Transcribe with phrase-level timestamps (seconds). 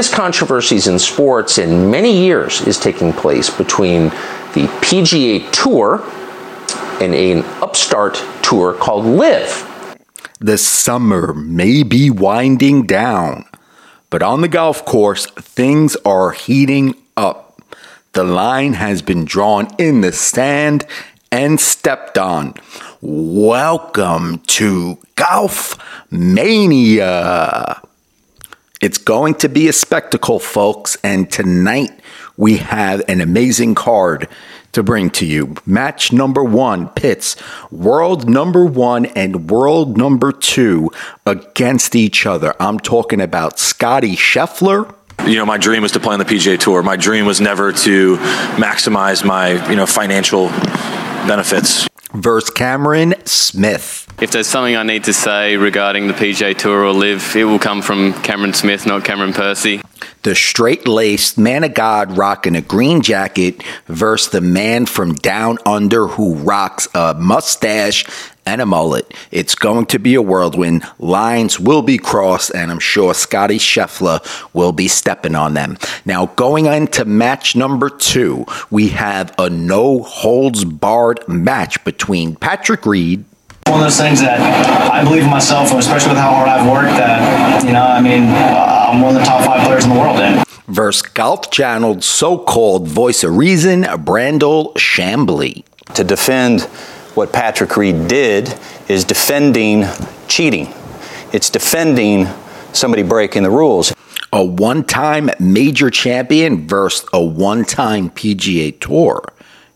[0.00, 4.04] biggest controversies in sports in many years is taking place between
[4.54, 6.02] the PGA Tour
[7.02, 9.98] and an upstart tour called LIV.
[10.38, 13.44] The summer may be winding down,
[14.08, 17.60] but on the golf course, things are heating up.
[18.12, 20.86] The line has been drawn in the sand
[21.30, 22.54] and stepped on.
[23.02, 25.76] Welcome to Golf
[26.10, 27.82] Mania.
[28.80, 32.00] It's going to be a spectacle, folks, and tonight
[32.38, 34.26] we have an amazing card
[34.72, 35.54] to bring to you.
[35.66, 37.36] Match number one pits
[37.70, 40.90] world number one and world number two
[41.26, 42.54] against each other.
[42.58, 44.94] I'm talking about Scottie Scheffler.
[45.26, 46.82] You know, my dream was to play on the PGA Tour.
[46.82, 48.16] My dream was never to
[48.56, 50.48] maximize my, you know, financial
[51.28, 51.89] benefits.
[52.12, 54.06] Versus Cameron Smith.
[54.20, 57.58] If there's something I need to say regarding the PGA Tour or LIV, it will
[57.58, 59.80] come from Cameron Smith, not Cameron Percy.
[60.22, 65.58] The straight laced man of God rocking a green jacket versus the man from down
[65.64, 68.04] under who rocks a mustache
[68.50, 69.14] and a mullet.
[69.30, 70.84] It's going to be a whirlwind.
[70.98, 74.20] Lines will be crossed, and I'm sure Scottie Scheffler
[74.52, 75.78] will be stepping on them.
[76.04, 82.84] Now, going into match number two, we have a no holds barred match between Patrick
[82.84, 83.24] Reed
[83.66, 84.40] one of those things that
[84.90, 86.96] I believe in myself, especially with how hard I've worked.
[86.96, 89.96] That you know, I mean, uh, I'm one of the top five players in the
[89.96, 90.18] world.
[90.18, 95.64] In versus Golf Channel's so-called voice of reason, Brandel Chamblee.
[95.94, 96.68] To defend
[97.14, 98.54] what Patrick Reed did
[98.88, 99.84] is defending
[100.28, 100.72] cheating.
[101.32, 102.26] It's defending
[102.72, 103.92] somebody breaking the rules.
[104.32, 109.24] A one-time major champion versus a one-time PGA Tour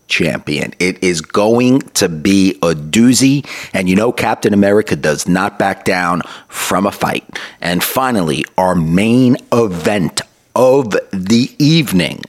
[0.07, 0.73] champion.
[0.79, 3.45] It is going to be a doozy.
[3.73, 7.25] And you know, Captain America does not back down from a fight.
[7.61, 10.21] And finally, our main event
[10.55, 12.21] of the evening.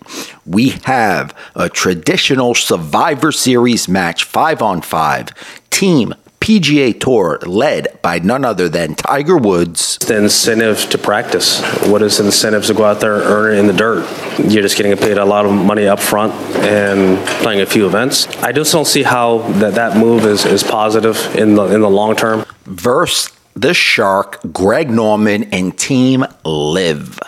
[0.45, 5.29] We have a traditional Survivor Series match, five on five,
[5.71, 6.15] team
[6.47, 9.99] PGA Tour led by none other than Tiger Woods.
[9.99, 11.61] The incentive to practice.
[11.89, 14.09] What is the incentive to go out there and earn it in the dirt?
[14.39, 16.33] You're just getting paid a lot of money up front
[16.63, 18.29] and playing a few events.
[18.37, 21.91] I just don't see how that, that move is, is positive in the in the
[21.91, 22.45] long term.
[22.65, 27.19] Verse the Shark, Greg Norman, and Team LIV.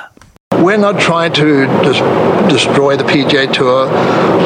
[0.63, 3.87] We're not trying to des- destroy the PGA Tour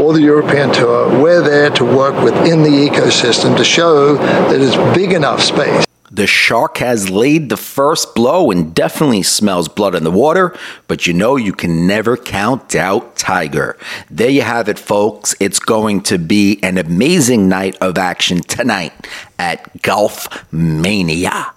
[0.03, 1.23] or the European Tour.
[1.23, 5.87] We're there to work within the ecosystem to show that it's big enough space.
[6.11, 10.55] The shark has laid the first blow and definitely smells blood in the water,
[10.87, 13.79] but you know you can never count out Tiger.
[14.11, 15.35] There you have it, folks.
[15.41, 18.93] It's going to be an amazing night of action tonight
[19.39, 21.55] at Golf Mania.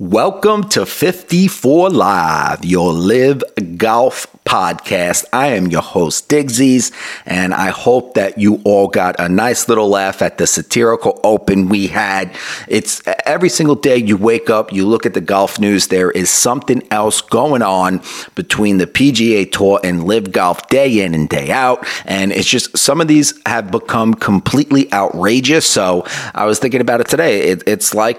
[0.00, 3.44] Welcome to 54 Live, your LIV
[3.78, 5.24] golf podcast.
[5.32, 6.92] I am your host, Digsies,
[7.24, 11.68] and I hope that you all got a nice little laugh at the satirical open
[11.68, 12.34] we had.
[12.66, 16.28] It's every single day you wake up, you look at the golf news, there is
[16.28, 18.02] something else going on
[18.34, 21.86] between the PGA Tour and LIV Golf day in and day out.
[22.04, 25.66] And it's just some of these have become completely outrageous.
[25.66, 26.04] So
[26.34, 27.42] I was thinking about it today.
[27.50, 28.18] It, it's like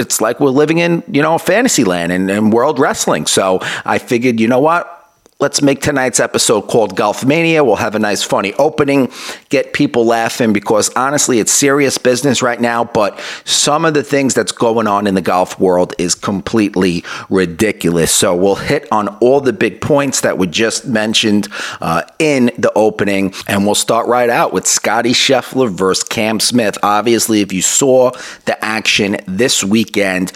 [0.00, 3.26] it's like we're living in, you know, fantasy land and, and world wrestling.
[3.26, 4.99] So I figured, you know what?
[5.40, 7.64] Let's make tonight's episode called Golf Mania.
[7.64, 9.10] We'll have a nice, funny opening,
[9.48, 12.84] get people laughing because honestly, it's serious business right now.
[12.84, 18.12] But some of the things that's going on in the golf world is completely ridiculous.
[18.12, 21.48] So we'll hit on all the big points that were just mentioned
[21.80, 26.76] uh, in the opening, and we'll start right out with Scottie Scheffler versus Cam Smith.
[26.82, 28.10] Obviously, if you saw
[28.44, 30.32] the action this weekend,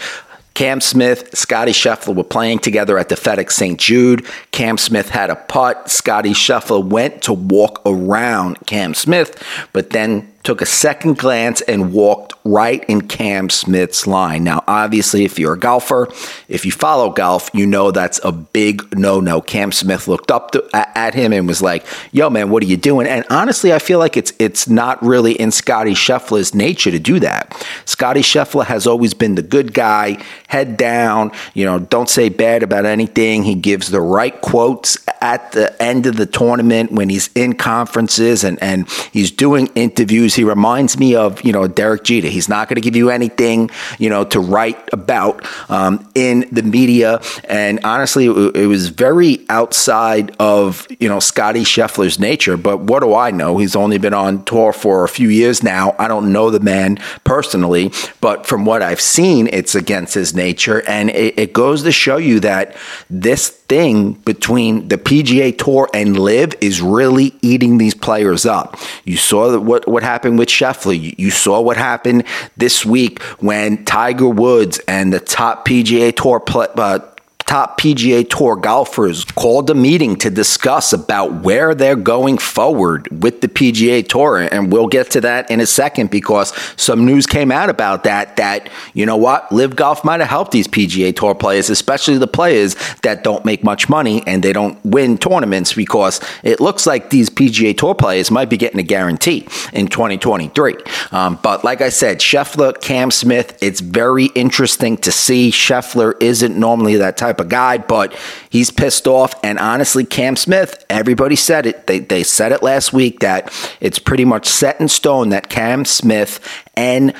[0.55, 3.79] Cam Smith, Scottie Scheffler were playing together at the FedEx St.
[3.79, 4.25] Jude.
[4.51, 5.91] Cam Smith had a putt.
[5.91, 9.43] Scottie Scheffler went to walk around Cam Smith,
[9.73, 14.43] but then took a second glance and walked right in Cam Smith's line.
[14.43, 16.07] Now, obviously, if you're a golfer,
[16.47, 19.41] if you follow golf, you know that's a big no no.
[19.41, 22.77] Cam Smith looked up to, at him and was like, "Yo, man, what are you
[22.77, 26.99] doing?" And honestly, I feel like it's it's not really in Scottie Scheffler's nature to
[26.99, 27.65] do that.
[27.85, 32.61] Scottie Scheffler has always been the good guy, head down, you know, don't say bad
[32.61, 33.43] about anything.
[33.43, 38.43] He gives the right quotes at the end of the tournament when he's in conferences
[38.43, 42.27] and and he's doing interviews he reminds me of, you know, Derek Jeter.
[42.27, 46.63] He's not going to give you anything, you know, to write about um, in the
[46.63, 47.21] media.
[47.45, 52.57] And honestly, it, was very outside of, you know, Scottie Scheffler's nature.
[52.57, 53.57] But what do I know?
[53.57, 55.95] He's only been on tour for a few years now.
[55.99, 57.91] I don't know the man personally,
[58.21, 60.81] but from what I've seen, it's against his nature.
[60.87, 62.75] And it, it goes to show you that
[63.09, 68.77] this thing between the PGA Tour and LIV is really eating these players up.
[69.03, 71.15] You saw what what happened with Scheffler.
[71.17, 72.23] You, saw what happened
[72.57, 76.99] this week when Tiger Woods and the top PGA Tour play, uh,
[77.45, 83.41] top PGA Tour golfers called a meeting to discuss about where they're going forward with
[83.41, 84.49] the PGA Tour.
[84.51, 88.37] And we'll get to that in a second because some news came out about that.
[88.37, 92.27] That, you know what, LIV Golf might have helped these PGA Tour players, especially the
[92.27, 97.11] players that don't make much money and they don't win tournaments because it looks like
[97.11, 100.75] these PGA Tour players might be getting a guarantee in 2023.
[101.11, 105.51] Um, but like I said, Scheffler, Cam Smith, it's very interesting to see.
[105.51, 108.15] Scheffler isn't normally that type type of guy, but
[108.49, 109.33] he's pissed off.
[109.43, 111.87] And honestly, Cam Smith, everybody said it.
[111.87, 115.85] They, they said it last week that it's pretty much set in stone that Cam
[115.85, 116.39] Smith
[116.75, 117.13] and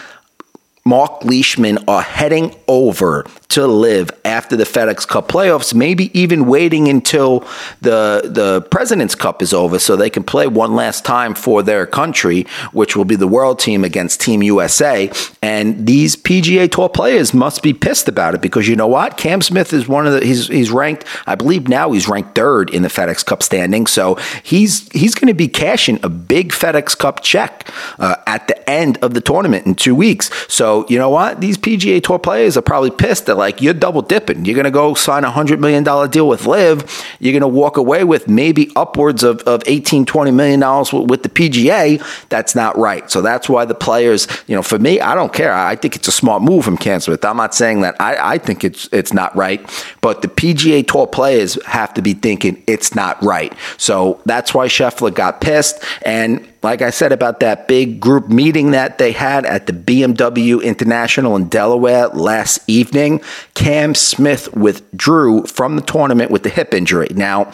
[0.85, 6.87] Mark Leishman are heading over to LIV after the FedEx Cup playoffs, maybe even waiting
[6.87, 7.41] until
[7.81, 11.85] the the President's Cup is over so they can play one last time for their
[11.85, 15.11] country, which will be the world team against Team USA.
[15.41, 19.17] And these PGA Tour players must be pissed about it because you know what?
[19.17, 22.69] Cam Smith is one of the he's he's ranked, I believe now he's ranked third
[22.69, 23.87] in the FedEx Cup standing.
[23.87, 27.69] So he's he's going to be cashing a big FedEx Cup check
[27.99, 30.31] uh, at the end of the tournament in two weeks.
[30.47, 31.41] So you know what?
[31.41, 33.25] These PGA Tour players are probably pissed.
[33.25, 34.45] They're like, you're double dipping.
[34.45, 37.05] You're going to go sign a $100 million deal with LIV.
[37.19, 41.09] You're going to walk away with maybe upwards of, of 18, 20 million dollars with,
[41.09, 42.03] with the PGA.
[42.29, 43.09] That's not right.
[43.11, 45.53] So that's why the players, you know, for me, I don't care.
[45.53, 46.95] I think it's a smart move from Cam.
[47.23, 49.61] I'm not saying that I, I think it's it's not right,
[50.01, 53.53] but the PGA Tour players have to be thinking it's not right.
[53.77, 55.83] So that's why Scheffler got pissed.
[56.03, 60.63] And like I said about that big group meeting that they had at the BMW
[60.63, 63.21] International in Delaware last evening,
[63.53, 67.07] Cam Smith withdrew from the tournament with the hip injury.
[67.11, 67.51] Now,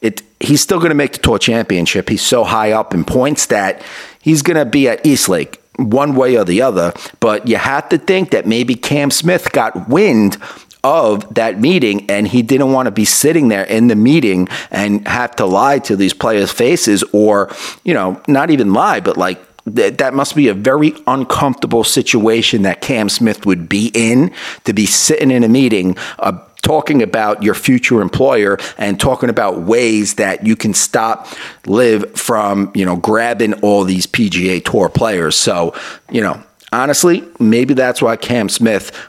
[0.00, 2.08] it he's still going to make the tour championship.
[2.08, 3.80] He's so high up in points that
[4.20, 6.92] he's going to be at East Lake one way or the other.
[7.20, 10.36] But you have to think that maybe Cam Smith got wind
[10.84, 15.06] of that meeting and he didn't want to be sitting there in the meeting and
[15.08, 17.50] have to lie to these players' faces or,
[17.84, 19.40] you know, not even lie, but like
[19.74, 24.32] that, that must be a very uncomfortable situation that Cam Smith would be in
[24.64, 29.60] to be sitting in a meeting uh, talking about your future employer and talking about
[29.62, 31.26] ways that you can stop
[31.66, 35.36] LIV from you know grabbing all these PGA Tour players.
[35.36, 35.74] So
[36.10, 36.42] you know
[36.72, 39.07] honestly, maybe that's why Cam Smith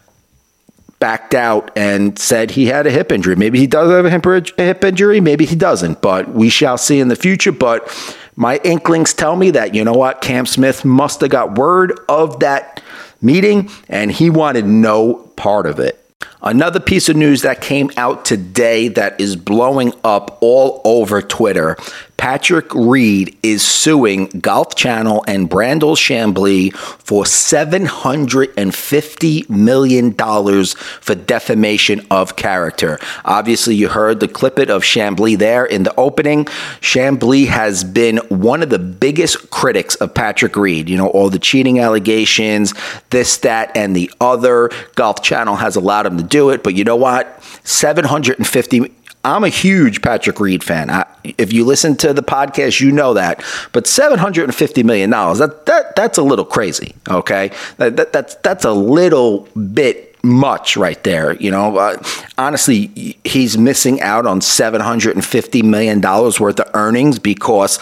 [0.99, 3.35] backed out and said he had a hip injury.
[3.35, 7.07] Maybe he does have a hip injury, maybe he doesn't, but we shall see in
[7.07, 7.51] the future.
[7.51, 7.89] But
[8.35, 12.39] my inklings tell me that, you know what, Cam Smith must have got word of
[12.41, 12.81] that
[13.21, 15.98] meeting and he wanted no part of it.
[16.41, 21.75] Another piece of news that came out today that is blowing up all over Twitter
[22.19, 32.35] Patrick Reed is suing Golf Channel and Brandel Chamblee for $750 million for defamation of
[32.35, 32.99] character.
[33.23, 36.43] Obviously, you heard the clip of Chamblee there in the opening.
[36.81, 40.89] Chamblee has been one of the biggest critics of Patrick Reed.
[40.89, 42.73] You know, all the cheating allegations,
[43.11, 44.71] this, that, and the other.
[44.95, 47.43] Golf Channel has allowed him to do it, but you know what?
[47.63, 48.91] 750
[49.23, 50.89] I'm a huge Patrick Reed fan.
[50.89, 51.05] I,
[51.37, 53.43] if you listen to the podcast, you know that.
[53.73, 56.95] But seven hundred and fifty million dollars that that that's a little crazy.
[57.09, 59.41] Okay, that, that that's that's a little
[59.73, 61.33] bit much right there.
[61.33, 62.01] You know, uh,
[62.37, 67.77] honestly, he's missing out on seven hundred and fifty million dollars worth of earnings because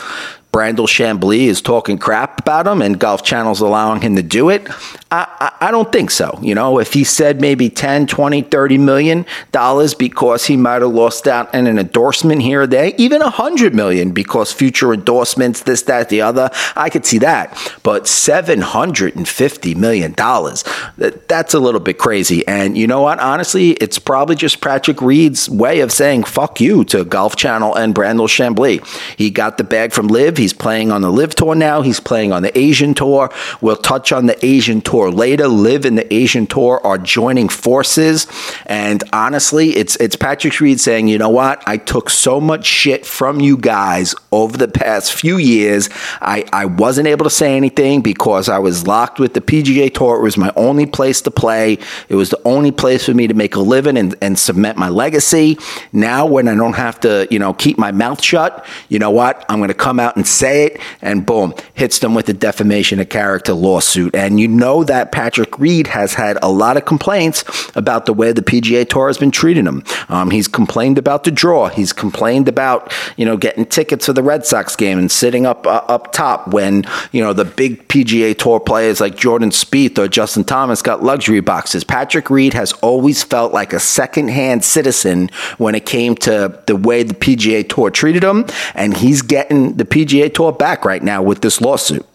[0.52, 4.68] Brandel Chamblee is talking crap about him and Golf Channel's allowing him to do it?
[5.12, 6.38] I, I, I, don't think so.
[6.42, 10.92] You know, if he said maybe 10, 20, 30 million dollars because he might have
[10.92, 15.62] lost out in an endorsement here or there, even a hundred million because future endorsements,
[15.64, 17.58] this, that, the other, I could see that.
[17.84, 22.46] But $750 million, that, that's a little bit crazy.
[22.48, 23.20] And you know what?
[23.20, 27.94] Honestly, it's probably just Patrick Reed's way of saying fuck you to Golf Channel and
[27.94, 28.86] Brandel Chamblee.
[29.18, 30.37] He got the bag from LIV.
[30.38, 31.82] He's playing on the LIV Tour now.
[31.82, 33.32] He's playing on the Asian Tour.
[33.62, 35.48] We'll touch on the Asian Tour later.
[35.48, 38.28] LIV and the Asian Tour are joining forces.
[38.66, 41.64] And honestly, it's it's Patrick Reed saying, you know what?
[41.68, 45.90] I took so much shit from you guys over the past few years.
[46.22, 50.18] I, I wasn't able to say anything because I was locked with the PGA Tour.
[50.18, 51.78] It was my only place to play.
[52.10, 54.90] It was the only place for me to make a living and, and cement my
[54.90, 55.58] legacy.
[55.92, 59.46] Now when I don't have to, you know, keep my mouth shut, you know what?
[59.50, 63.10] I'm gonna come out and say it, and boom, hits them with a defamation of
[63.10, 64.16] character lawsuit.
[64.16, 67.44] And you know that Patrick Reed has had a lot of complaints
[67.76, 69.84] about the way the PGA Tour has been treating him.
[70.10, 71.70] Um, he's complained about the draw.
[71.70, 75.66] He's complained about you know getting tickets for the Red Sox game and sitting up
[75.66, 80.08] uh, up top when you know the big PGA Tour players like Jordan Spieth or
[80.08, 81.84] Justin Thomas got luxury boxes.
[81.84, 87.04] Patrick Reed has always felt like a secondhand citizen when it came to the way
[87.04, 91.42] the PGA Tour treated him, and he's getting the PGA Tour back right now with
[91.42, 92.06] this lawsuit.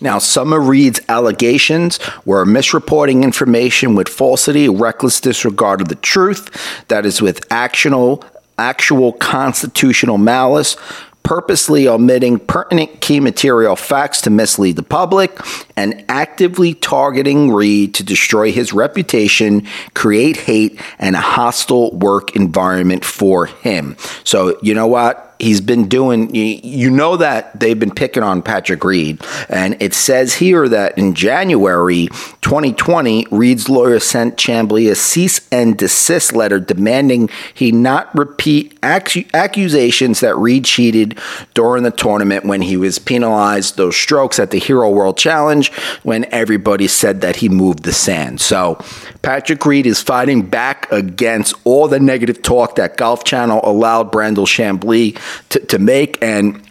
[0.00, 6.84] Now, some of Reed's allegations were misreporting information with falsity, reckless disregard of the truth,
[6.88, 8.24] that is, with actual,
[8.58, 10.76] actual constitutional malice,
[11.22, 15.38] purposely omitting pertinent key material facts to mislead the public,
[15.76, 23.04] and actively targeting Reed to destroy his reputation, create hate, and a hostile work environment
[23.04, 23.96] for him.
[24.24, 25.29] So, you know what?
[25.40, 30.34] He's been doing you know that they've been picking on Patrick Reed and it says
[30.34, 32.06] here that in January
[32.42, 40.20] 2020 Reed's lawyer sent Chamblee a cease and desist letter demanding he not repeat accusations
[40.20, 41.18] that Reed cheated
[41.54, 46.26] during the tournament when he was penalized those strokes at the Hero World Challenge when
[46.32, 48.40] everybody said that he moved the sand.
[48.40, 48.74] So
[49.22, 54.46] Patrick Reed is fighting back against all the negative talk that Golf Channel allowed Brandel
[54.46, 55.18] Chamblee
[55.50, 56.22] to, to make.
[56.22, 56.62] And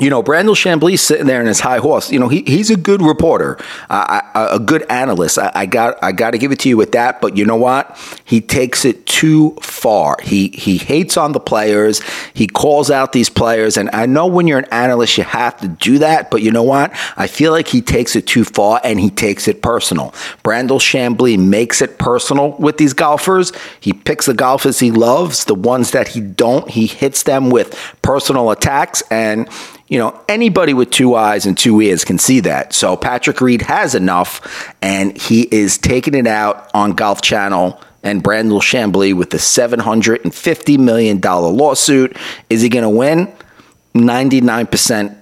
[0.00, 2.10] you know, Brandel Chamblee sitting there in his high horse.
[2.10, 3.58] You know, he, he's a good reporter,
[3.90, 5.38] uh, a good analyst.
[5.38, 7.20] I, I, got I got to give it to you with that.
[7.20, 7.98] But you know what?
[8.24, 10.16] He takes it too far.
[10.22, 12.00] He he hates on the players.
[12.32, 13.76] He calls out these players.
[13.76, 16.30] And I know when you're an analyst, you have to do that.
[16.30, 16.92] But you know what?
[17.16, 20.12] I feel like he takes it too far and he takes it personal.
[20.42, 23.52] Brandel Chamblee makes it personal with these golfers.
[23.80, 25.44] He picks the golfers he loves.
[25.44, 29.46] The ones that he don't, he hits them with personal attacks and
[29.90, 32.72] you know, anybody with two eyes and two ears can see that.
[32.72, 38.22] So Patrick Reed has enough, and he is taking it out on Golf Channel and
[38.22, 42.16] Brandel Chamblee with the $750 million lawsuit.
[42.48, 43.32] Is he going to win?
[43.94, 45.16] 99%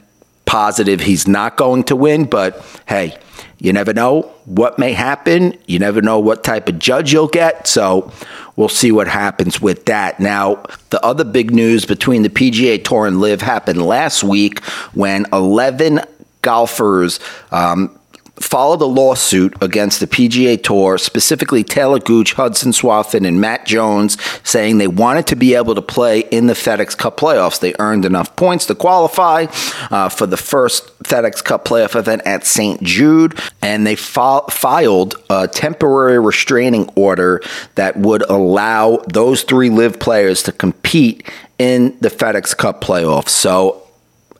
[0.44, 3.18] positive he's not going to win, but hey,
[3.58, 5.58] you never know what may happen.
[5.66, 7.66] You never know what type of judge you'll get.
[7.66, 8.12] So
[8.56, 10.20] we'll see what happens with that.
[10.20, 15.26] Now, the other big news between the PGA Tour and LIV happened last week when
[15.32, 16.00] 11
[16.42, 17.18] golfers
[17.50, 17.97] um,
[18.40, 24.16] followed a lawsuit against the PGA Tour, specifically Talor Gooch, Hudson Swafford, and Matt Jones,
[24.42, 27.60] saying they wanted to be able to play in the FedEx Cup playoffs.
[27.60, 29.46] They earned enough points to qualify
[29.90, 32.82] uh, for the first FedEx Cup playoff event at St.
[32.82, 37.42] Jude, and they fi- filed a temporary restraining order
[37.74, 41.28] that would allow those three LIV players to compete
[41.58, 43.30] in the FedEx Cup playoffs.
[43.30, 43.82] So,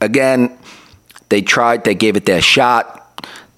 [0.01, 0.57] again,
[1.29, 3.08] they tried, they gave it their shot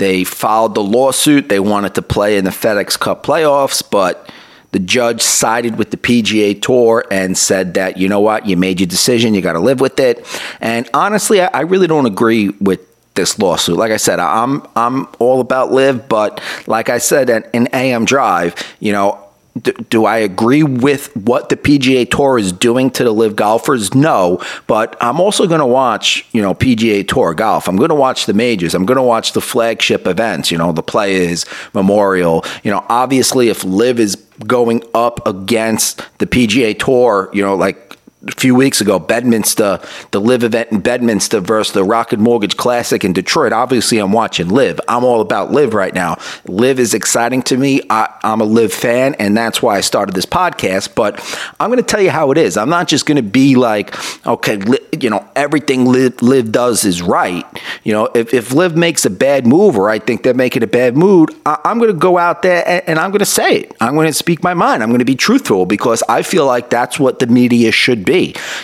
[0.01, 1.51] they filed the lawsuit.
[1.51, 4.33] They wanted to play in the FedEx Cup playoffs, but
[4.73, 8.81] the judge sided with the PGA Tour and said that, you know what, you made
[8.81, 10.27] your decision, you got to LIV with it.
[10.63, 12.81] And honestly, I, really don't agree with
[13.15, 13.77] this lawsuit.
[13.77, 18.55] Like I said, I'm I'm all about live, but like I said in AM Drive,
[18.81, 19.23] you know,
[19.63, 23.95] do, I agree with what the PGA Tour is doing to the LIV golfers?
[23.95, 27.69] No, but I'm also going to watch, you know, PGA Tour golf.
[27.69, 28.75] I'm going to watch the majors.
[28.75, 32.45] I'm going to watch the flagship events, you know, the Players Memorial.
[32.63, 37.90] You know, obviously if LIV is going up against the PGA Tour, you know, like
[38.27, 43.03] a few weeks ago, Bedminster, the LIV event in Bedminster versus the Rocket Mortgage Classic
[43.03, 43.53] in Detroit.
[43.53, 44.79] Obviously, I'm watching LIV.
[44.89, 46.19] I'm all about LIV right now.
[46.45, 47.81] LIV is exciting to me.
[47.89, 50.95] I, am a LIV fan, and that's why I started this podcast.
[50.95, 51.19] But
[51.59, 52.59] I'm going to tell you how it is.
[52.59, 53.97] I'm not just going to be like,
[54.27, 54.61] okay,
[55.01, 57.47] you know, everything live, LIV does is right.
[57.85, 60.67] You know, if, if LIV makes a bad move or I think they're making a
[60.67, 63.61] bad mood, I, am going to go out there and, and I'm going to say
[63.61, 63.77] it.
[63.81, 64.83] I'm going to speak my mind.
[64.83, 68.10] I'm going to be truthful because I feel like that's what the media should be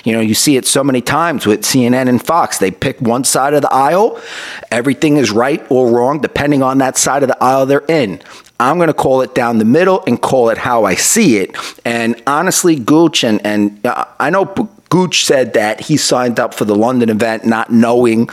[0.05, 2.59] You know, you see it so many times with CNN and Fox.
[2.59, 4.21] They pick one side of the aisle.
[4.71, 8.21] Everything is right or wrong depending on that side of the aisle they're in.
[8.59, 11.55] I'm going to call it down the middle and call it how I see it.
[11.85, 14.47] And honestly, Gooch and, and uh, I know
[14.89, 18.29] Gooch said that he signed up for the London event not knowing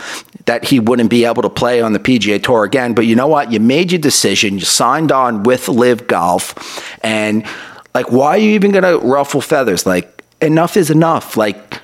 [0.46, 2.94] that he wouldn't be able to play on the PGA Tour again.
[2.94, 3.52] But you know what?
[3.52, 4.56] You made your decision.
[4.56, 6.98] You signed on with LIV Golf.
[7.04, 7.46] And
[7.94, 9.86] like, why are you even going to ruffle feathers?
[9.86, 11.38] Like, enough is enough.
[11.38, 11.82] Like,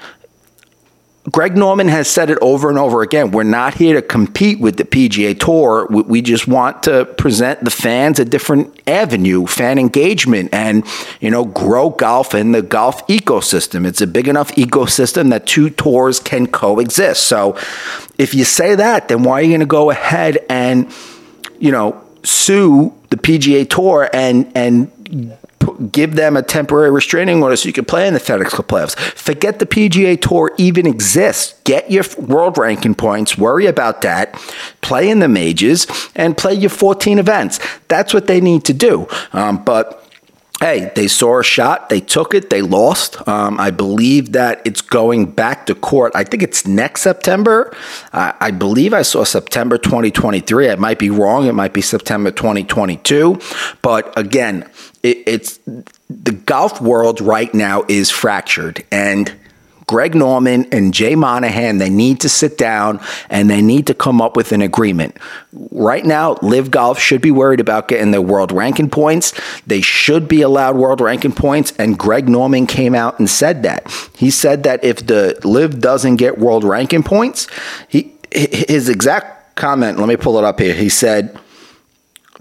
[1.32, 3.32] Greg Norman has said it over and over again.
[3.32, 5.86] We're not here to compete with the PGA Tour.
[5.90, 10.86] We, just want to present the fans a different avenue, fan engagement, and
[11.20, 13.86] you know, grow golf in the golf ecosystem.
[13.86, 17.24] It's a big enough ecosystem that two tours can coexist.
[17.28, 17.58] So,
[18.18, 20.92] if you say that, then why are you going to go ahead and
[21.60, 25.38] you know sue the PGA Tour and and
[25.92, 28.98] give them a temporary restraining order so you can play in the FedEx Cup playoffs.
[28.98, 31.60] Forget the PGA Tour even exists.
[31.64, 33.38] Get your world ranking points.
[33.38, 34.34] Worry about that.
[34.82, 37.60] Play in the majors and play your 14 events.
[37.88, 39.08] That's what they need to do.
[39.34, 40.10] Um, but
[40.60, 43.26] hey, they saw a shot, they took it, they lost.
[43.28, 46.12] Um, I believe that it's going back to court.
[46.16, 47.76] I think it's next September.
[48.12, 50.70] Uh, I believe I saw September 2023.
[50.70, 51.48] I might be wrong.
[51.48, 53.40] It might be September 2022.
[53.82, 54.70] But again,
[55.04, 55.60] it, it's
[56.10, 59.34] the golf world right now is fractured and
[59.90, 64.22] Greg Norman and Jay Monahan, they need to sit down and they need to come
[64.22, 65.18] up with an agreement.
[65.52, 69.34] Right now, LIV Golf should be worried about getting their world ranking points.
[69.66, 73.92] They should be allowed world ranking points, and Greg Norman came out and said that.
[74.16, 77.48] He said that if the LIV doesn't get world ranking points,
[77.88, 80.76] he his exact comment, let me pull it up here.
[80.76, 81.36] He said,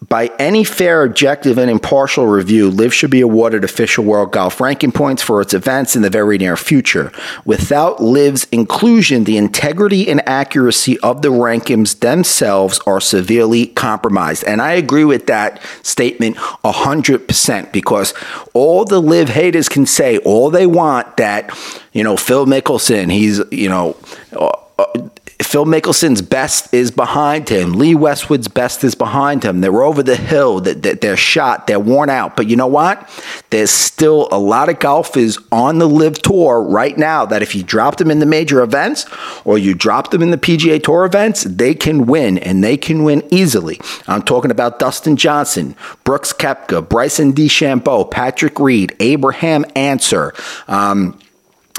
[0.07, 4.93] by any fair, objective, and impartial review, LIV should be awarded official world golf ranking
[4.93, 7.11] points for its events in the very near future.
[7.45, 14.45] Without LIV's inclusion, the integrity and accuracy of the rankings themselves are severely compromised.
[14.45, 18.15] And I agree with that statement 100% because
[18.55, 21.51] all the LIV haters can say all they want that,
[21.93, 23.97] you know, Phil Mickelson, he's, you know,
[24.33, 25.09] uh, uh
[25.49, 27.73] Phil Mickelson's best is behind him.
[27.73, 29.63] Lee Westwood's best is behind him.
[29.63, 30.61] They're over the hill.
[30.61, 31.67] They're shot.
[31.67, 32.37] They're worn out.
[32.37, 33.09] But you know what?
[33.49, 37.63] There's still a lot of golfers on the LIV Tour right now that if you
[37.63, 39.07] drop them in the major events
[39.47, 43.03] or you drop them in the PGA Tour events, they can win and they can
[43.03, 43.81] win easily.
[44.07, 50.35] I'm talking about Dustin Johnson, Brooks Koepka, Bryson DeChambeau, Patrick Reed, Abraham Ancer.
[50.67, 51.19] Um,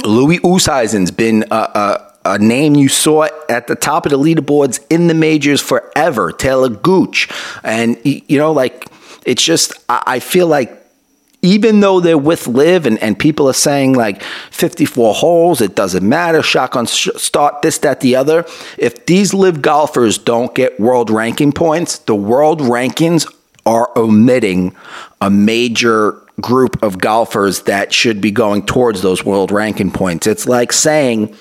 [0.03, 4.79] Louis Oosthuizen's been a, a a name you saw at the top of the leaderboards
[4.89, 7.29] in the majors forever, Talor Gooch.
[7.63, 8.87] And, you know, like,
[9.25, 10.75] it's just, I feel like
[11.41, 16.07] even though they're with LIV and, and people are saying like 54 holes, it doesn't
[16.07, 18.45] matter, shotgun start, this, that, the other.
[18.77, 23.31] If these LIV golfers don't get world ranking points, the world rankings
[23.65, 24.75] are omitting
[25.21, 30.27] a major group of golfers that should be going towards those world ranking points.
[30.27, 31.35] It's like saying,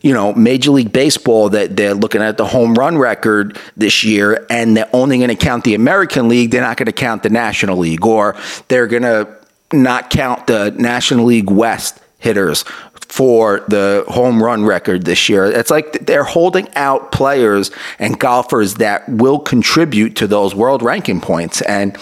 [0.00, 4.46] you know, Major League Baseball that they're looking at the home run record this year
[4.48, 7.30] and they're only going to count the American League, they're not going to count the
[7.30, 8.36] National League, or
[8.68, 9.28] they're going to
[9.72, 12.64] not count the National League West hitters
[13.08, 15.46] for the home run record this year.
[15.46, 21.20] It's like they're holding out players and golfers that will contribute to those world ranking
[21.20, 21.62] points.
[21.62, 21.96] And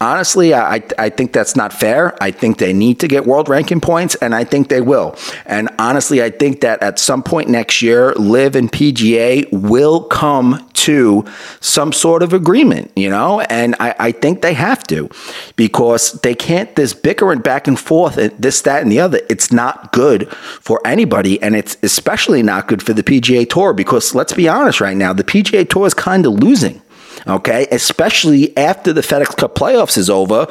[0.00, 2.16] honestly, I, I think that's not fair.
[2.22, 5.16] I think they need to get world ranking points, and I think they will.
[5.44, 10.68] And honestly, I think that at some point next year, LIV and PGA will come
[10.74, 11.24] to
[11.60, 13.40] some sort of agreement, you know?
[13.40, 15.10] And I, I think they have to
[15.56, 19.20] because they can't, this bickering back and forth, this, that, and the other.
[19.28, 24.14] It's not good for anybody, and it's especially not good for the PGA Tour because
[24.14, 26.82] let's be honest right now, the PGA Tour is kind of losing
[27.26, 27.66] okay?
[27.70, 30.46] Especially after the FedEx Cup playoffs is over.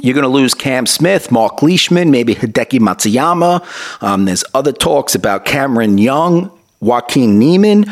[0.00, 4.02] You're going to lose Cam Smith, Mark Leishman, maybe Hideki Matsuyama.
[4.02, 6.50] Um, there's other talks about Cameron Young,
[6.80, 7.84] Joaquin Niemann.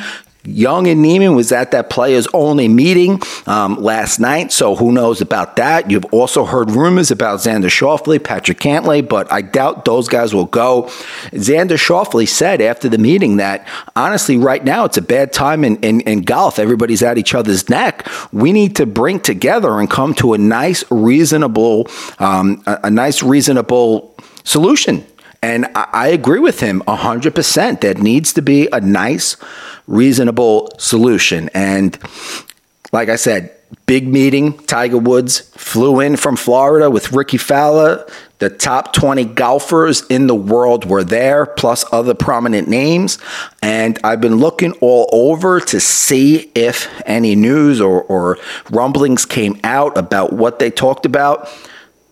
[0.49, 5.21] Young and Niemann was at that players only meeting um, last night, so who knows
[5.21, 5.91] about that?
[5.91, 10.47] You've also heard rumors about Xander Schauffele, Patrick Cantlay, but I doubt those guys will
[10.47, 10.85] go.
[11.33, 15.77] Xander Schauffele said after the meeting that honestly, right now it's a bad time in,
[15.77, 16.59] in, in golf.
[16.59, 18.09] Everybody's at each other's neck.
[18.33, 23.23] We need to bring together and come to a nice, reasonable, um, a, a nice,
[23.23, 25.05] reasonable solution.
[25.43, 27.81] And I, I agree with him 100%.
[27.81, 29.37] That needs to be a nice,
[29.87, 31.49] reasonable solution.
[31.55, 31.99] And
[32.93, 33.55] like I said,
[33.87, 34.57] big meeting.
[34.59, 38.07] Tiger Woods flew in from Florida with Rickie Fowler.
[38.39, 43.19] The top 20 golfers in the world were there, plus other prominent names.
[43.63, 48.39] And I've been looking all over to see if any news or, or
[48.71, 51.49] rumblings came out about what they talked about.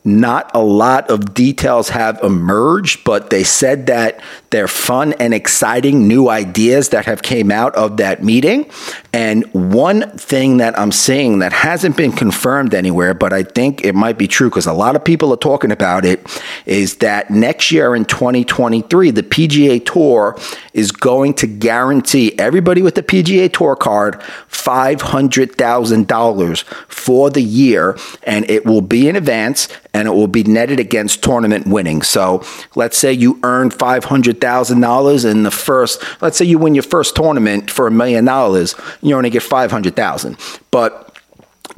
[0.07, 6.07] Not a lot of details have emerged, but they said that they're fun and exciting
[6.07, 8.71] new ideas that have came out of that meeting.
[9.13, 13.95] And one thing that I'm seeing that hasn't been confirmed anywhere, but I think it
[13.95, 16.25] might be true because a lot of people are talking about it,
[16.65, 20.39] is that next year in 2023, the PGA Tour
[20.73, 28.49] is going to guarantee everybody with the PGA Tour card $500,000 for the year, and
[28.51, 32.07] it will be in advance and it will be netted against tournament winnings.
[32.07, 37.17] So let's say you earn $500,000 in the first, let's say you win your first
[37.17, 40.37] tournament for a million dollars, you only get 500,000.
[40.71, 41.07] But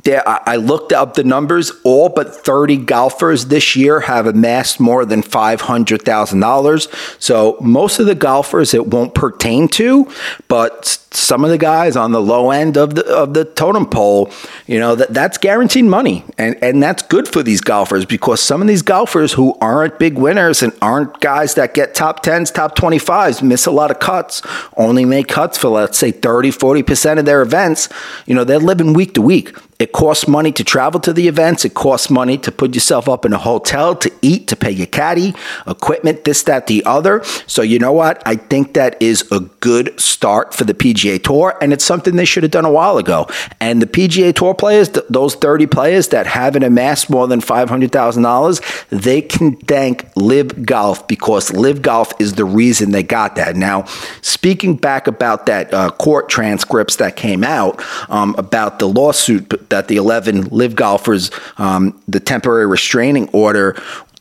[0.02, 1.72] there, I looked up the numbers.
[1.84, 7.22] All but 30 golfers this year have amassed more than $500,000.
[7.22, 10.10] So most of the golfers it won't pertain to,
[10.46, 14.30] but some of the guys on the low end of the of the totem pole,
[14.66, 16.24] you know, that that's guaranteed money.
[16.36, 20.18] And and that's good for these golfers because some of these golfers who aren't big
[20.18, 24.42] winners and aren't guys that get top 10s, top 25s, miss a lot of cuts,
[24.76, 27.88] only make cuts for let's say 30, 40% of their events,
[28.26, 29.56] you know, they're living week to week.
[29.78, 31.64] It costs money to travel to the events.
[31.64, 34.88] It costs money to put yourself up in a hotel, to eat, to pay your
[34.88, 35.36] caddy,
[35.68, 37.22] equipment, this, that, the other.
[37.46, 38.20] So, you know what?
[38.26, 42.24] I think that is a good start for the PGA Tour, and it's something they
[42.24, 43.26] should have done a while ago.
[43.60, 48.88] And the PGA Tour players, th- those 30 players that haven't amassed more than $500,000,
[48.90, 53.56] they can thank LIV Golf because LIV Golf is the reason they got that.
[53.56, 53.84] Now,
[54.22, 59.88] speaking back about that uh, court transcripts that came out um, about the lawsuit that
[59.88, 63.76] the 11 LIV golfers, um, the temporary restraining order,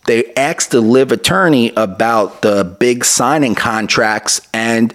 [0.07, 4.93] they asked the LIV attorney about the big signing contracts, and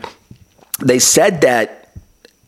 [0.82, 1.82] they said that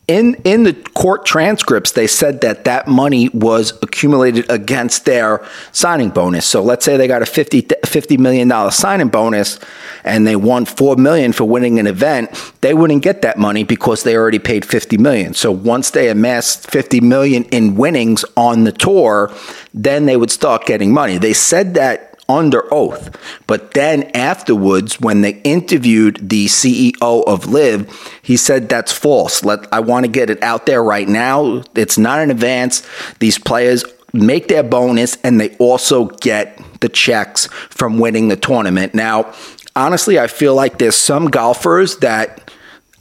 [0.07, 6.09] in in the court transcripts they said that that money was accumulated against their signing
[6.09, 6.45] bonus.
[6.45, 9.59] So let's say they got a 50, $50 million signing bonus
[10.03, 12.29] and they won 4 million for winning an event
[12.61, 15.33] they wouldn't get that money because they already paid 50 million.
[15.33, 19.33] So once they amassed 50 million in winnings on the tour
[19.73, 21.17] then they would start getting money.
[21.17, 23.15] They said that under oath.
[23.47, 29.43] But then afterwards, when they interviewed the CEO of LIV, he said that's false.
[29.43, 31.63] Let I want to get it out there right now.
[31.75, 32.87] It's not in advance.
[33.19, 38.95] These players make their bonus and they also get the checks from winning the tournament.
[38.95, 39.33] Now,
[39.75, 42.51] honestly, I feel like there's some golfers that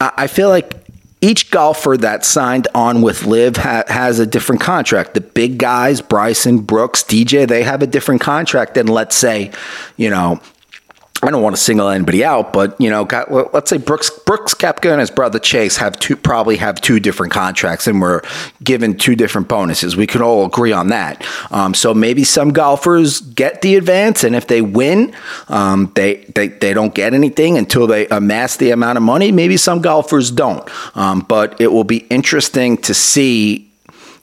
[0.00, 0.83] I feel like
[1.24, 5.14] each golfer that signed on with LIV ha- has a different contract.
[5.14, 9.50] The big guys, Bryson, Brooks, DJ, they have a different contract than, let's say,
[9.96, 10.38] you know,
[11.24, 14.52] I don't want to single anybody out, but you know, got, let's say Brooks Brooks
[14.52, 18.20] Koepka and his brother Chase have two probably have two different contracts, and we're
[18.62, 19.96] given two different bonuses.
[19.96, 21.26] We can all agree on that.
[21.50, 25.14] Um, so maybe some golfers get the advance, and if they win,
[25.48, 29.32] um, they, they they don't get anything until they amass the amount of money.
[29.32, 33.70] Maybe some golfers don't, um, but it will be interesting to see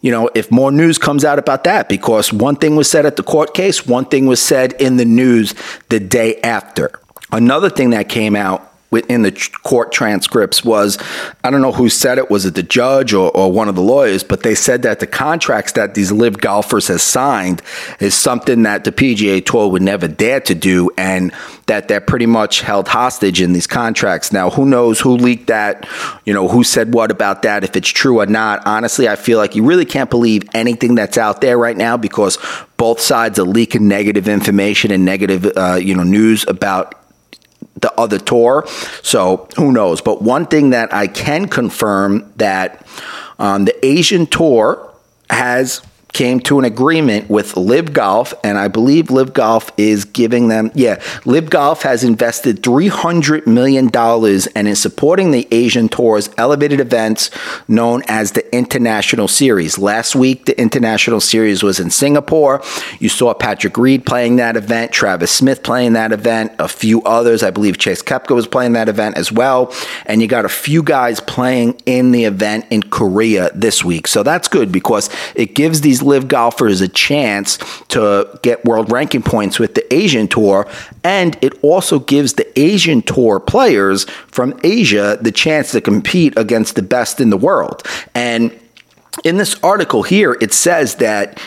[0.02, 3.16] you know, if more news comes out about that, because one thing was said at
[3.16, 5.54] the court case, one thing was said in the news
[5.90, 6.92] the day after.
[7.32, 9.32] Another thing that came out in the
[9.64, 10.98] court transcripts was
[11.44, 13.82] I don't know who said it was it the judge or, or one of the
[13.82, 17.62] lawyers but they said that the contracts that these LIV golfers has signed
[18.00, 21.32] is something that the PGA Tour would never dare to do and
[21.68, 24.34] that they're pretty much held hostage in these contracts.
[24.34, 25.88] Now who knows who leaked that
[26.26, 28.66] you know who said what about that if it's true or not.
[28.66, 32.38] Honestly I feel like you really can't believe anything that's out there right now because
[32.76, 37.01] both sides are leaking negative information and negative uh, you know news about
[37.82, 38.66] the other tour.
[39.02, 40.02] So who knows?
[40.02, 42.86] But one thing that I can confirm that
[43.40, 44.94] um, the Asian tour
[45.30, 45.82] has
[46.14, 50.72] came to an agreement with LIV Golf, and I believe LIV Golf is giving them,
[50.74, 53.90] yeah, LIV Golf has invested $300 million
[54.56, 57.30] and is supporting the Asian Tour's elevated events
[57.68, 59.78] known as the International Series.
[59.78, 62.62] Last week, the International Series was in Singapore.
[63.00, 67.44] You saw Patrick Reed playing that event, Travis Smith playing that event, a few others.
[67.44, 69.74] I believe Chase Koepka was playing that event as well.
[70.06, 74.08] And you got a few guys playing in the event in Korea this week.
[74.08, 77.58] So that's good because it gives these LIV golfers a chance
[77.90, 80.68] to get world ranking points with the Asian Tour,
[81.04, 86.76] and it also gives the Asian Tour players from Asia the chance to compete against
[86.76, 87.84] the best in the world.
[88.16, 88.58] And
[89.24, 91.40] in this article here, it says that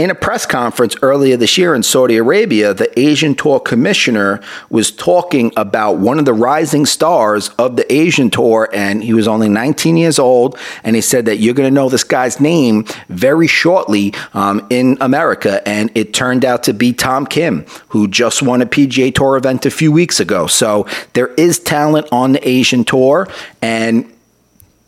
[0.00, 4.90] in a press conference earlier this year in Saudi Arabia, the Asian Tour commissioner was
[4.90, 9.50] talking about one of the rising stars of the Asian Tour, and he was only
[9.50, 10.56] 19 years old.
[10.84, 14.96] And he said that you're going to know this guy's name very shortly um, in
[15.02, 15.66] America.
[15.68, 19.66] And it turned out to be Tom Kim, who just won a PGA Tour event
[19.66, 20.46] a few weeks ago.
[20.46, 23.28] So there is talent on the Asian Tour,
[23.60, 24.10] and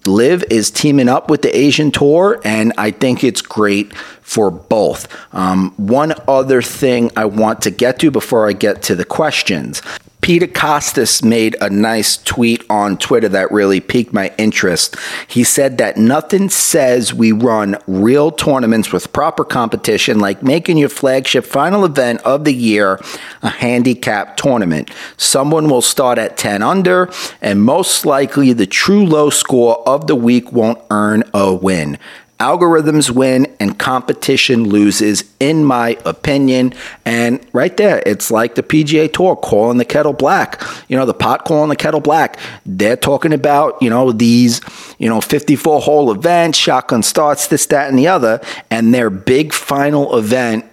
[0.07, 5.09] LIV is teaming up with the Asian Tour, and I think it's great for both.
[5.35, 9.83] Um, one other thing I want to get to before I get to the questions.
[10.23, 14.95] Peter Kostis made a nice tweet on Twitter that really piqued my interest.
[15.27, 20.91] He said that nothing says we run real tournaments with proper competition like making your
[20.91, 23.01] flagship final event of the year
[23.43, 24.93] a handicap tournament.
[25.17, 30.15] Someone will start at 10 under, and most likely the true low score of the
[30.15, 31.99] week won't earn a win.
[32.43, 36.75] Algorithms win and competition loses, in my opinion.
[37.05, 40.61] And right there, it's like the PGA Tour calling the kettle black.
[40.89, 42.41] You know, the pot calling the kettle black.
[42.67, 44.61] They're talking about, you know, these,
[44.99, 48.41] you know, 54 hole events, shotgun starts, this, that, and the other.
[48.73, 50.65] And their big final event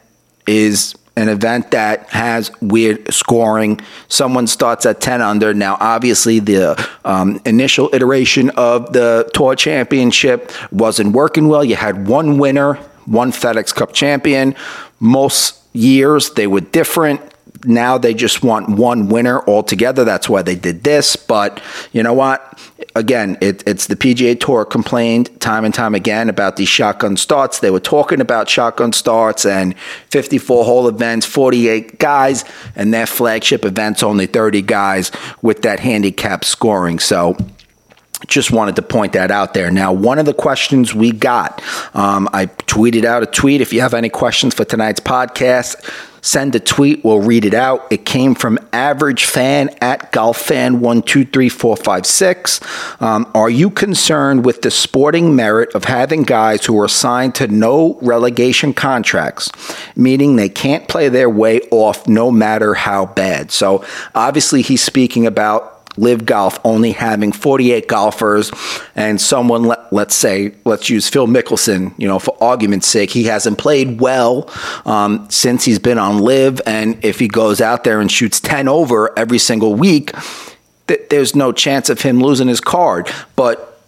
[0.48, 3.80] is an event that has weird scoring.
[4.08, 5.54] Someone starts at 10 under.
[5.54, 11.64] Now, obviously, the um, initial iteration of the Tour Championship wasn't working well.
[11.64, 14.56] You had one winner, one FedEx Cup champion.
[15.00, 17.22] Most years they were different.
[17.66, 20.06] Now they just want one winner altogether.
[20.06, 21.16] That's why they did this.
[21.16, 22.60] But you know what?
[22.96, 27.60] Again, it, it's the PGA Tour complained time and time again about these shotgun starts.
[27.60, 29.78] They were talking about shotgun starts and
[30.10, 32.46] 54 hole events, 48 guys,
[32.76, 37.00] and their flagship events only 30 guys with that handicap scoring.
[37.00, 37.38] So
[38.28, 39.72] just wanted to point that out there.
[39.72, 41.62] Now, one of the questions we got,
[41.96, 43.62] um, I tweeted out a tweet.
[43.62, 45.76] If you have any questions for tonight's podcast,
[46.22, 47.04] send a tweet.
[47.04, 47.88] We'll read it out.
[47.92, 52.60] It came from average fan at golf fan one two three four five six.
[53.02, 57.48] Um, are you concerned with the sporting merit of having guys who are signed to
[57.48, 59.50] no relegation contracts,
[59.96, 63.52] meaning they can't play their way off no matter how bad?
[63.52, 68.52] So obviously, he's speaking about LIV Golf only having 48 golfers
[68.96, 73.24] and someone let, us say let's use Phil Mickelson you know for argument's sake he
[73.26, 74.50] hasn't played well
[74.86, 76.62] um, since he's been on LIV.
[76.66, 80.14] and if he goes out there and shoots 10 over every single week
[80.88, 83.79] th- there's no chance of him losing his card but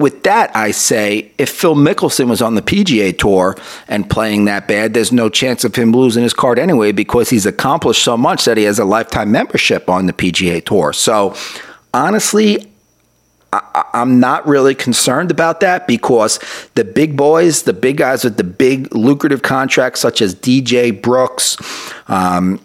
[0.00, 3.54] with that, I say if Phil Mickelson was on the PGA Tour
[3.86, 7.44] and playing that bad, there's no chance of him losing his card anyway because he's
[7.44, 10.94] accomplished so much that he has a lifetime membership on the PGA Tour.
[10.94, 11.36] So,
[11.92, 12.66] honestly,
[13.52, 16.38] I, am not really concerned about that because
[16.76, 21.58] the big boys, the big guys with the big lucrative contracts, such as DJ Brooks,
[22.08, 22.58] um,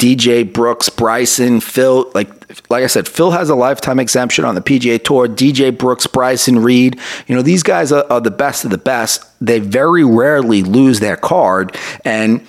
[0.00, 2.30] DJ Brooks, Bryson, Phil, like
[2.70, 5.28] like I said, Phil has a lifetime exemption on the PGA Tour.
[5.28, 9.24] DJ Brooks, Bryson Reed, you know, these guys are, are the best of the best.
[9.40, 11.76] They very rarely lose their card.
[12.04, 12.44] And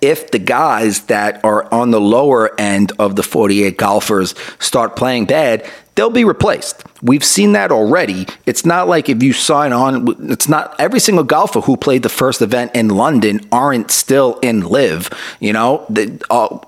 [0.00, 5.26] if the guys that are on the lower end of the 48 golfers start playing
[5.26, 6.84] bad, they'll be replaced.
[7.02, 8.26] We've seen that already.
[8.46, 12.08] It's not like if you sign on, it's not every single golfer who played the
[12.08, 15.10] first event in London aren't still in LIV.
[15.40, 16.58] You know, they, uh,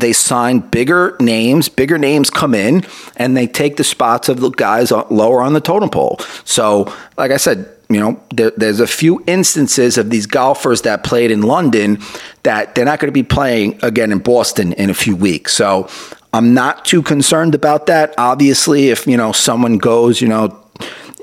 [0.00, 2.84] they sign bigger names, bigger names come in,
[3.16, 6.18] and they take the spots of the guys lower on the totem pole.
[6.44, 11.02] So, like I said, you know, there, there's a few instances of these golfers that
[11.02, 11.98] played in London
[12.44, 15.52] that they're not going to be playing again in Boston in a few weeks.
[15.52, 15.88] So
[16.32, 18.14] I'm not too concerned about that.
[18.16, 20.56] Obviously, if, you know, someone goes, you know,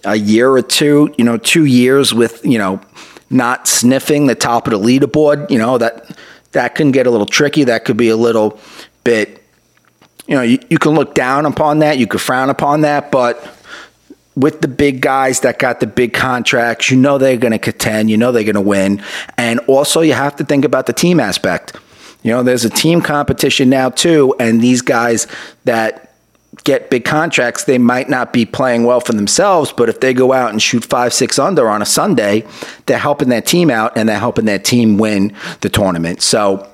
[0.04, 2.82] a year or two, you know, two years with, you know,
[3.30, 6.16] not sniffing the top of the leaderboard, you know, that
[6.52, 7.64] that can get a little tricky.
[7.66, 8.60] That could be a little
[9.04, 9.44] bit,
[10.28, 13.58] you know, you, you can look down upon that, you could frown upon that, but
[14.36, 18.10] with the big guys that got the big contracts, you know they're going to contend,
[18.10, 19.02] you know they're going to win.
[19.38, 21.76] And also, you have to think about the team aspect.
[22.22, 25.26] You know, there's a team competition now too, and these guys
[25.64, 26.07] that
[26.63, 30.34] get big contracts, they might not be playing well for themselves, but if they go
[30.34, 32.46] out and shoot five, six under on a Sunday,
[32.86, 36.22] they're helping that team out and they're helping that team win the tournament.
[36.22, 36.67] So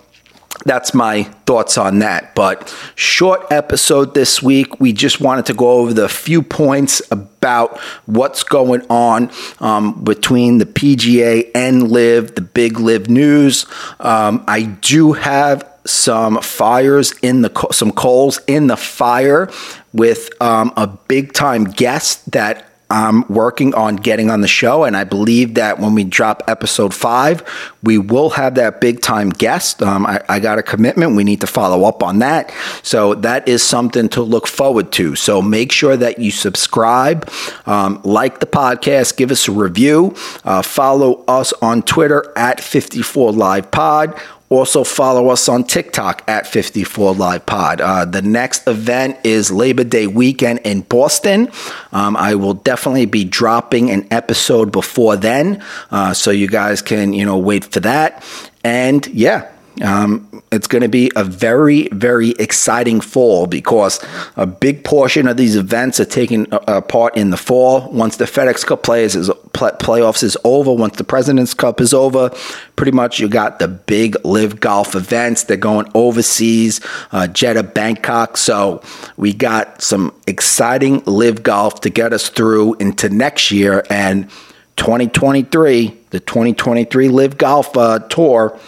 [0.65, 2.35] that's my thoughts on that.
[2.35, 4.79] But short episode this week.
[4.79, 10.59] We just wanted to go over the few points about what's going on um, between
[10.59, 13.65] the PGA and LIV, the big LIV news.
[13.99, 19.49] Um, I do have some fires in the some coals in the fire
[19.93, 24.95] with um, a big time guest that I'm working on getting on the show, and
[24.95, 27.41] I believe that when we drop episode five,
[27.81, 29.81] we will have that big time guest.
[29.81, 31.15] Um, I, I got a commitment.
[31.15, 32.53] We need to follow up on that.
[32.83, 35.15] So that is something to look forward to.
[35.15, 37.27] So make sure that you subscribe,
[37.65, 43.31] um, like the podcast, give us a review, uh, follow us on Twitter at 54
[43.31, 44.19] Live Pod.
[44.53, 47.81] Also, follow us on TikTok at 54 Live Pod.
[47.81, 51.49] Uh, the next event is Labor Day weekend in Boston.
[51.91, 57.13] Um, I will definitely be dropping an episode before then, uh, so you guys can,
[57.13, 58.23] you know, wait for that.
[58.63, 63.99] And yeah, um, it's going to be a very, very exciting fall because
[64.35, 67.91] a big portion of these events are taking uh, part in the fall.
[67.91, 72.29] Once the FedEx Cup is, play, playoffs is over, once the President's Cup is over,
[72.75, 75.45] pretty much you got the big LIV golf events.
[75.45, 76.79] They're going overseas,
[77.11, 78.37] uh, Jeddah, Bangkok.
[78.37, 78.83] So
[79.17, 84.29] we got some exciting LIV golf to get us through into next year and
[84.75, 88.59] 2023, the 2023 LIV Golf uh, Tour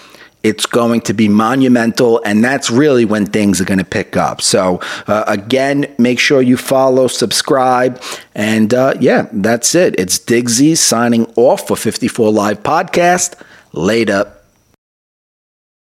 [0.45, 4.43] it's going to be monumental, and that's really when things are going to pick up.
[4.43, 7.99] So, uh, again, make sure you follow, subscribe,
[8.35, 9.99] and uh, yeah, that's it.
[9.99, 13.41] It's Digsy signing off for 54 Live Podcast.
[13.73, 14.34] Later.